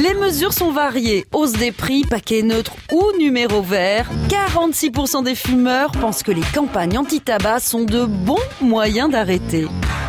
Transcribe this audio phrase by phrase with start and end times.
[0.00, 1.26] Les mesures sont variées.
[1.30, 4.08] Hausse des prix, paquet neutre ou numéro vert.
[4.30, 9.66] 46% des fumeurs pensent que les campagnes anti-tabac sont de bons moyens d'arrêter.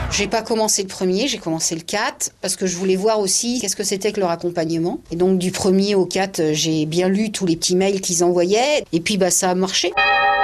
[0.10, 3.60] J'ai pas commencé le premier, j'ai commencé le 4 parce que je voulais voir aussi
[3.60, 5.02] qu'est-ce que c'était que leur accompagnement.
[5.12, 8.86] Et donc du premier au 4, j'ai bien lu tous les petits mails qu'ils envoyaient
[8.94, 9.92] et puis bah ça a marché.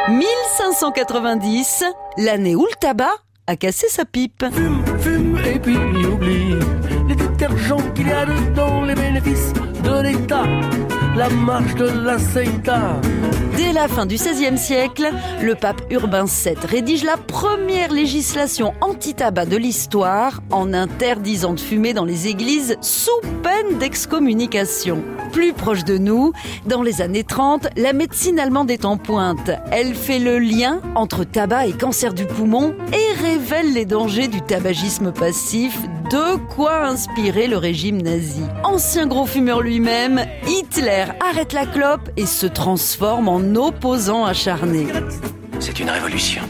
[0.10, 1.86] 1590,
[2.18, 3.16] l'année où le tabac
[3.48, 4.44] a cassé sa pipe.
[4.54, 6.56] Fume, fume et puis oublie
[7.08, 8.67] les détergents qu'il y a dedans,
[8.98, 10.44] de l'État,
[11.16, 12.18] la marche de la.
[13.56, 15.10] Dès la fin du XVIe siècle,
[15.42, 21.94] le pape Urbain VII rédige la première législation anti-tabac de l'histoire en interdisant de fumer
[21.94, 25.04] dans les églises sous peine d'excommunication.
[25.32, 26.34] Plus proche de nous,
[26.66, 29.52] dans les années 30, la médecine allemande est en pointe.
[29.72, 34.42] Elle fait le lien entre tabac et cancer du poumon et révèle les dangers du
[34.42, 35.80] tabagisme passif,
[36.10, 38.42] de quoi inspirer le régime nazi.
[38.64, 44.88] Ancien gros fumeur lui-même, Hitler arrête la clope et se transforme en opposant acharné.
[45.60, 46.42] C'est une révolution.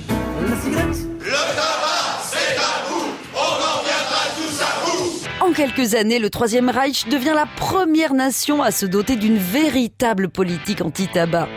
[5.42, 10.30] En quelques années, le Troisième Reich devient la première nation à se doter d'une véritable
[10.30, 11.48] politique anti-tabac.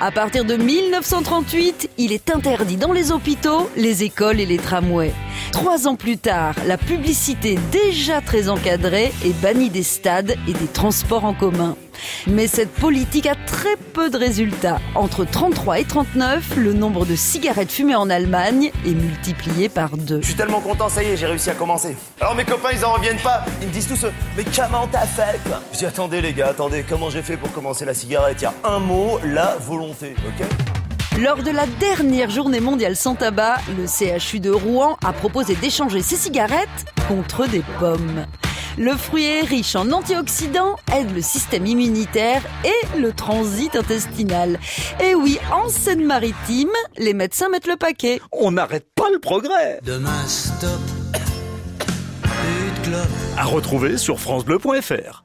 [0.00, 5.12] À partir de 1938, il est interdit dans les hôpitaux, les écoles et les tramways.
[5.54, 10.66] Trois ans plus tard, la publicité déjà très encadrée est bannie des stades et des
[10.66, 11.76] transports en commun.
[12.26, 14.80] Mais cette politique a très peu de résultats.
[14.96, 20.20] Entre 33 et 39, le nombre de cigarettes fumées en Allemagne est multiplié par deux.
[20.22, 21.96] Je suis tellement content, ça y est, j'ai réussi à commencer.
[22.20, 23.44] Alors mes copains, ils en reviennent pas.
[23.62, 25.62] Ils me disent tous, mais comment t'as fait quoi?
[25.72, 28.38] Je dis, attendez les gars, attendez, comment j'ai fait pour commencer la cigarette?
[28.40, 30.48] Il y a un mot, la volonté, ok?
[31.20, 36.02] Lors de la dernière journée mondiale sans tabac, le CHU de Rouen a proposé d'échanger
[36.02, 38.26] ses cigarettes contre des pommes.
[38.76, 44.58] Le fruit est riche en antioxydants, aide le système immunitaire et le transit intestinal.
[45.00, 48.20] Et oui, en Seine-Maritime, les médecins mettent le paquet.
[48.32, 49.78] On n'arrête pas le progrès.
[49.84, 50.80] Demain stop.
[53.38, 55.23] À retrouver sur francebleu.fr.